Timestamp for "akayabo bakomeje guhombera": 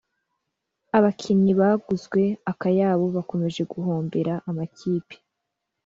2.51-4.33